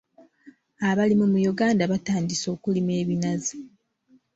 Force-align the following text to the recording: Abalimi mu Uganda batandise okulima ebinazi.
Abalimi 0.89 1.25
mu 1.31 1.39
Uganda 1.51 1.83
batandise 1.91 2.45
okulima 2.55 2.91
ebinazi. 3.01 3.55